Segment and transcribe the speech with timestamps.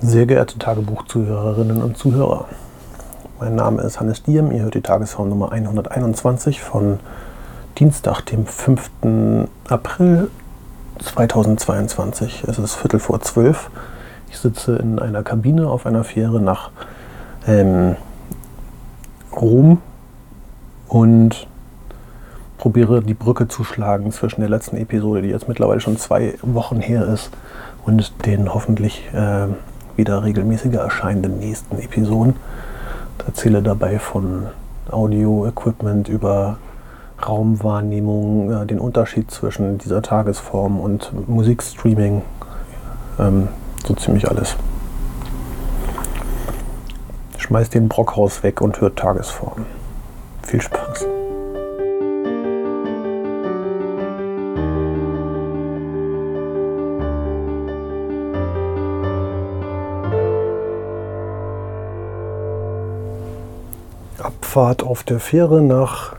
[0.00, 2.46] Sehr geehrte Tagebuchzuhörerinnen und Zuhörer,
[3.38, 6.98] mein Name ist Hannes Diem, ihr hört die Tagesform Nummer 121 von
[7.78, 8.90] Dienstag, dem 5.
[9.68, 10.30] April
[10.98, 12.44] 2022.
[12.46, 13.70] Es ist Viertel vor zwölf.
[14.28, 16.70] Ich sitze in einer Kabine auf einer Fähre nach
[17.46, 17.96] ähm,
[19.34, 19.80] Rom
[20.88, 21.46] und
[22.58, 26.80] probiere die Brücke zu schlagen zwischen der letzten Episode, die jetzt mittlerweile schon zwei Wochen
[26.80, 27.30] her ist,
[27.86, 29.46] und den hoffentlich äh,
[29.96, 32.36] wieder regelmäßiger erscheinenden nächsten Episoden.
[33.18, 34.46] Ich erzähle dabei von
[34.90, 36.58] Audio-Equipment über
[37.26, 42.22] Raumwahrnehmung, äh, den Unterschied zwischen dieser Tagesform und Musikstreaming,
[43.18, 43.48] ähm,
[43.86, 44.56] so ziemlich alles.
[47.38, 49.66] Schmeißt den Brockhaus weg und hört Tagesform.
[50.42, 51.06] Viel Spaß.
[64.54, 66.14] Abfahrt auf der Fähre nach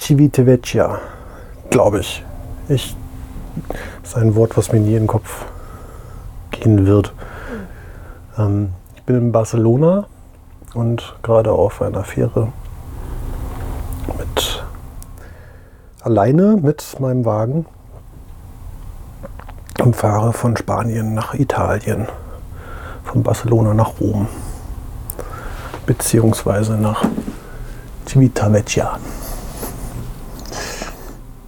[0.00, 0.98] Civitavecchia,
[1.70, 2.24] glaube ich.
[2.68, 2.96] ich.
[4.02, 5.44] Das ist ein Wort, was mir nie in den Kopf
[6.50, 7.14] gehen wird.
[8.36, 10.06] Ähm, ich bin in Barcelona
[10.74, 12.48] und gerade auf einer Fähre
[14.18, 14.64] mit
[16.02, 17.66] alleine mit meinem Wagen
[19.78, 22.08] und fahre von Spanien nach Italien,
[23.04, 24.26] von Barcelona nach Rom
[25.86, 27.04] beziehungsweise nach
[28.06, 28.98] Civitavecchia.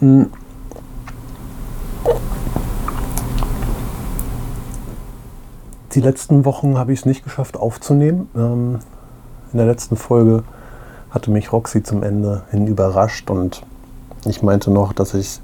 [0.00, 0.30] Hm.
[5.94, 8.28] Die letzten Wochen habe ich es nicht geschafft aufzunehmen.
[8.34, 8.78] Ähm,
[9.52, 10.42] in der letzten Folge
[11.10, 13.62] hatte mich Roxy zum Ende hin überrascht und
[14.24, 15.40] ich meinte noch, dass ich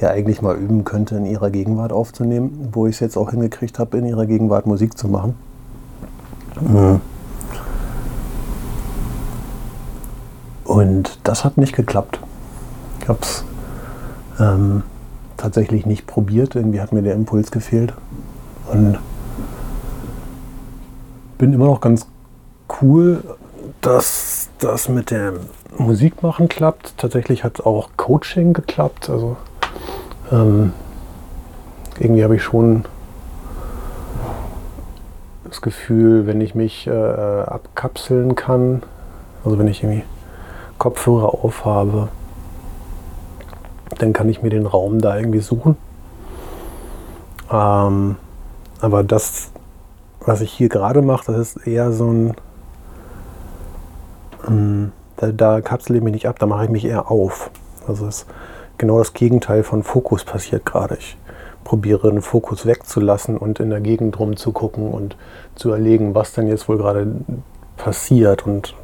[0.00, 3.78] ja eigentlich mal üben könnte, in ihrer Gegenwart aufzunehmen, wo ich es jetzt auch hingekriegt
[3.78, 5.34] habe, in ihrer Gegenwart Musik zu machen.
[6.60, 7.00] Mhm.
[10.78, 12.20] Und das hat nicht geklappt.
[13.00, 13.44] Ich habe es
[14.38, 14.84] ähm,
[15.36, 16.54] tatsächlich nicht probiert.
[16.54, 17.92] Irgendwie hat mir der Impuls gefehlt.
[18.72, 18.96] Und
[21.36, 22.06] bin immer noch ganz
[22.80, 23.24] cool,
[23.80, 25.40] dass das mit dem
[25.76, 26.96] Musikmachen klappt.
[26.96, 29.10] Tatsächlich hat auch Coaching geklappt.
[29.10, 29.36] Also
[30.30, 30.72] ähm,
[31.98, 32.84] irgendwie habe ich schon
[35.42, 38.84] das Gefühl, wenn ich mich äh, abkapseln kann,
[39.44, 40.04] also wenn ich irgendwie
[40.78, 42.08] Kopfhörer aufhabe,
[43.98, 45.76] dann kann ich mir den Raum da irgendwie suchen.
[47.50, 48.16] Ähm,
[48.80, 49.50] aber das,
[50.20, 52.34] was ich hier gerade mache, das ist eher so ein,
[54.46, 57.50] ähm, da, da kapsel ich mich nicht ab, da mache ich mich eher auf.
[57.86, 58.26] Also ist
[58.76, 60.96] genau das Gegenteil von Fokus passiert gerade.
[60.96, 61.16] Ich
[61.64, 65.16] probiere den Fokus wegzulassen und in der Gegend rumzugucken und
[65.54, 67.06] zu erlegen, was denn jetzt wohl gerade
[67.76, 68.74] passiert und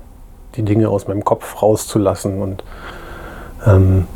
[0.56, 2.40] die Dinge aus meinem Kopf rauszulassen.
[2.40, 2.64] Und
[3.66, 4.06] ähm,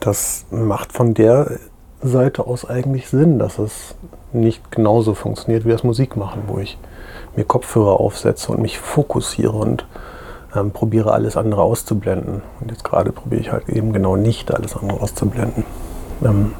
[0.00, 1.58] das macht von der
[2.02, 3.94] Seite aus eigentlich Sinn, dass es
[4.32, 6.78] nicht genauso funktioniert wie das Musikmachen, wo ich
[7.36, 9.86] mir Kopfhörer aufsetze und mich fokussiere und
[10.54, 12.42] ähm, probiere alles andere auszublenden.
[12.60, 15.64] Und jetzt gerade probiere ich halt eben genau nicht alles andere auszublenden.
[16.24, 16.54] Ähm,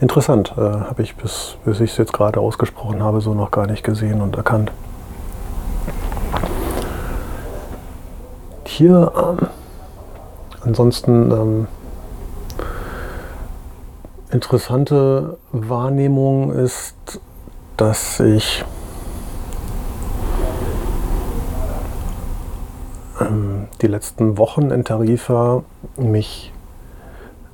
[0.00, 3.66] interessant, äh, habe ich bis, bis ich es jetzt gerade ausgesprochen habe, so noch gar
[3.66, 4.72] nicht gesehen und erkannt.
[8.76, 9.48] Hier ähm,
[10.60, 11.66] ansonsten ähm,
[14.30, 16.94] interessante Wahrnehmung ist,
[17.78, 18.66] dass ich
[23.18, 25.62] ähm, die letzten Wochen in Tarifa
[25.96, 26.52] mich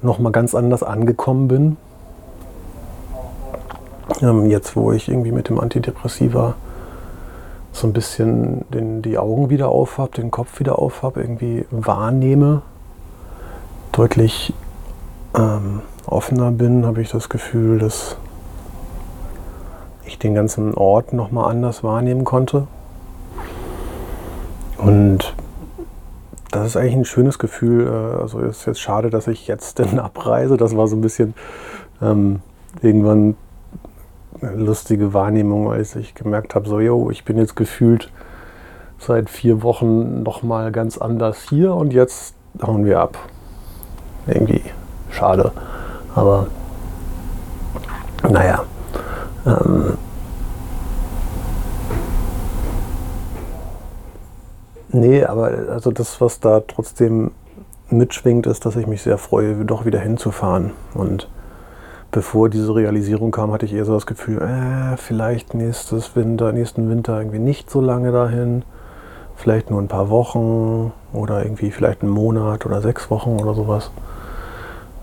[0.01, 1.77] noch mal ganz anders angekommen bin.
[4.21, 6.57] Ähm, jetzt, wo ich irgendwie mit dem Antidepressiva
[7.73, 11.65] so ein bisschen den, die Augen wieder auf habe, den Kopf wieder auf habe, irgendwie
[11.71, 12.63] wahrnehme,
[13.93, 14.53] deutlich
[15.35, 18.17] ähm, offener bin, habe ich das Gefühl, dass
[20.05, 22.67] ich den ganzen Ort nochmal anders wahrnehmen konnte.
[24.77, 25.35] Und
[26.51, 27.87] das ist eigentlich ein schönes Gefühl.
[27.87, 30.57] Äh, also es ist jetzt schade, dass ich jetzt denn abreise.
[30.57, 31.35] Das war so ein bisschen
[32.01, 32.41] ähm,
[32.83, 33.37] irgendwann
[34.43, 38.11] lustige Wahrnehmung, als ich gemerkt habe, so, yo, ich bin jetzt gefühlt
[38.99, 43.19] seit vier Wochen nochmal ganz anders hier und jetzt hauen wir ab.
[44.27, 44.63] Irgendwie
[45.11, 45.53] schade.
[46.15, 46.47] Aber
[48.29, 48.65] naja.
[49.47, 49.99] Ähm,
[54.91, 57.33] nee, aber also das, was da trotzdem
[57.91, 61.29] mitschwingt, ist, dass ich mich sehr freue, doch wieder hinzufahren und
[62.13, 66.89] bevor diese Realisierung kam, hatte ich eher so das Gefühl, äh, vielleicht nächstes Winter, nächsten
[66.89, 68.63] Winter irgendwie nicht so lange dahin.
[69.35, 73.91] Vielleicht nur ein paar Wochen oder irgendwie vielleicht einen Monat oder sechs Wochen oder sowas.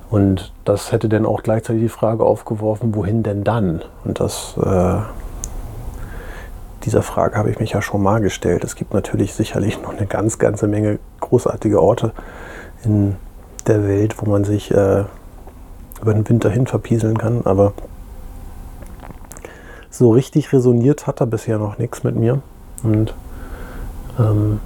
[0.09, 3.81] Und das hätte dann auch gleichzeitig die Frage aufgeworfen, wohin denn dann?
[4.05, 4.97] Und das, äh,
[6.85, 8.63] dieser Frage habe ich mich ja schon mal gestellt.
[8.63, 12.13] Es gibt natürlich sicherlich noch eine ganz, ganze Menge großartige Orte
[12.83, 13.17] in
[13.67, 15.03] der Welt, wo man sich äh,
[16.01, 17.73] über den Winter hin verpieseln kann, aber
[19.89, 22.41] so richtig resoniert hat er bisher noch nichts mit mir.
[22.83, 23.13] Und
[24.17, 24.59] ähm,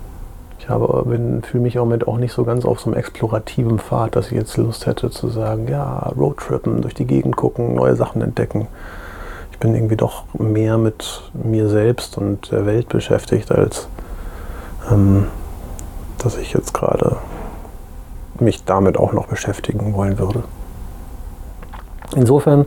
[0.60, 4.28] ich fühle mich auch mit auch nicht so ganz auf so einem explorativen Pfad, dass
[4.28, 8.68] ich jetzt Lust hätte zu sagen, ja, Roadtrippen, durch die Gegend gucken, neue Sachen entdecken.
[9.52, 13.90] Ich bin irgendwie doch mehr mit mir selbst und der Welt beschäftigt, als
[14.90, 15.28] ähm,
[16.18, 17.18] dass ich jetzt gerade
[18.40, 20.44] mich damit auch noch beschäftigen wollen würde.
[22.16, 22.66] Insofern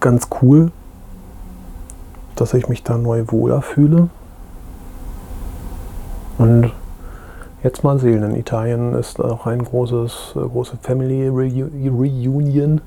[0.00, 0.70] ganz cool,
[2.36, 4.08] dass ich mich da neu wohler fühle.
[6.38, 6.70] Und
[7.62, 12.80] jetzt mal sehen, in Italien ist auch ein großes, äh, große Family Reunion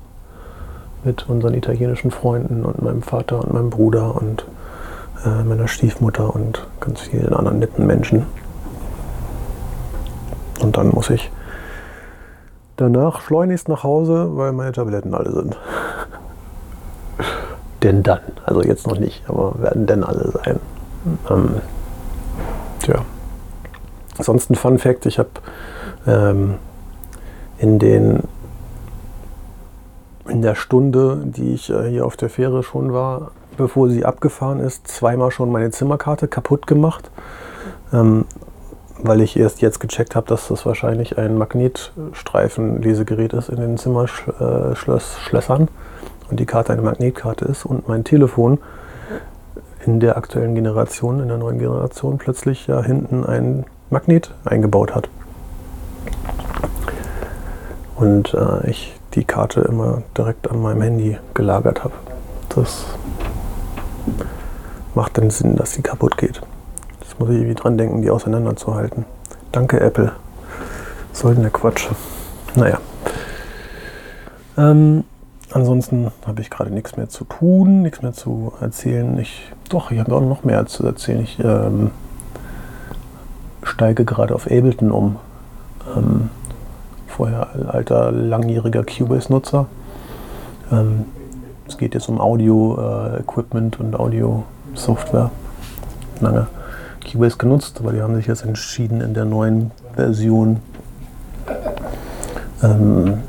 [1.04, 4.44] mit unseren italienischen Freunden und meinem Vater und meinem Bruder und
[5.24, 8.26] äh, meiner Stiefmutter und ganz vielen anderen netten Menschen.
[10.60, 11.30] Und dann muss ich
[12.80, 15.56] danach schleunigst nach Hause, weil meine Tabletten alle sind.
[17.82, 20.60] denn dann, also jetzt noch nicht, aber werden denn alle sein.
[21.28, 21.60] Ähm,
[22.80, 23.04] tja.
[24.18, 25.30] Ansonsten Fun Fact, ich habe
[26.06, 26.54] ähm,
[27.58, 28.24] in den
[30.28, 34.60] in der Stunde, die ich äh, hier auf der Fähre schon war, bevor sie abgefahren
[34.60, 37.10] ist, zweimal schon meine Zimmerkarte kaputt gemacht.
[37.92, 38.26] Ähm,
[39.02, 45.68] weil ich erst jetzt gecheckt habe, dass das wahrscheinlich ein Magnetstreifen-Lesegerät ist in den Zimmerschlössern
[46.30, 48.58] und die Karte eine Magnetkarte ist und mein Telefon
[49.86, 55.08] in der aktuellen Generation, in der neuen Generation, plötzlich ja hinten ein Magnet eingebaut hat.
[57.96, 61.94] Und äh, ich die Karte immer direkt an meinem Handy gelagert habe.
[62.50, 62.84] Das
[64.94, 66.40] macht dann Sinn, dass sie kaputt geht
[67.20, 69.04] muss ich irgendwie dran denken, die auseinanderzuhalten.
[69.52, 70.12] Danke, Apple.
[71.12, 71.86] Soll denn der Quatsch?
[72.54, 72.78] Naja.
[74.56, 75.04] Ähm,
[75.52, 79.18] ansonsten habe ich gerade nichts mehr zu tun, nichts mehr zu erzählen.
[79.18, 81.20] Ich, doch, ich habe auch noch mehr zu erzählen.
[81.20, 81.90] Ich ähm,
[83.64, 85.16] steige gerade auf Ableton um.
[85.94, 86.30] Ähm,
[87.06, 89.66] vorher alter, langjähriger Cubase-Nutzer.
[90.72, 91.04] Ähm,
[91.68, 95.30] es geht jetzt um Audio-Equipment äh, und Audio-Software.
[96.20, 96.46] Lange
[97.00, 100.58] Keybase genutzt, aber die haben sich jetzt entschieden, in der neuen Version
[102.62, 103.20] ähm,